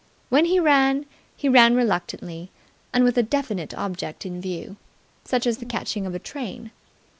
When 0.29 0.45
he 0.45 0.59
ran, 0.59 1.05
he 1.37 1.47
ran 1.47 1.75
reluctantly 1.75 2.49
and 2.91 3.03
with 3.03 3.19
a 3.19 3.21
definite 3.21 3.71
object 3.75 4.25
in 4.25 4.41
view, 4.41 4.77
such 5.23 5.45
as 5.45 5.59
the 5.59 5.65
catching 5.67 6.07
of 6.07 6.15
a 6.15 6.17
train. 6.17 6.71